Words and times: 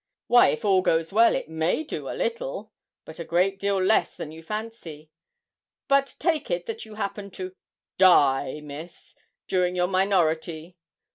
'Why, 0.25 0.47
if 0.47 0.65
all 0.65 0.81
goes 0.81 1.13
well, 1.13 1.35
it 1.35 1.47
may 1.47 1.83
do 1.83 2.09
a 2.09 2.17
little; 2.17 2.71
but 3.05 3.19
a 3.19 3.23
great 3.23 3.59
deal 3.59 3.79
less 3.79 4.17
than 4.17 4.31
you 4.31 4.41
fancy. 4.41 5.11
But 5.87 6.15
take 6.17 6.49
it 6.49 6.65
that 6.65 6.85
you 6.85 6.95
happen 6.95 7.29
to 7.37 7.55
die, 7.99 8.61
Miss, 8.63 9.15
during 9.47 9.75
your 9.75 9.85
minority. 9.87 10.75